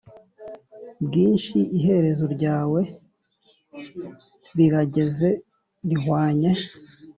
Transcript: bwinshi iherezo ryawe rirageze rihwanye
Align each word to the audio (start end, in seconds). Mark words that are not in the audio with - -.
bwinshi 1.05 1.57
iherezo 1.77 2.25
ryawe 2.35 2.81
rirageze 4.57 5.29
rihwanye 5.87 6.51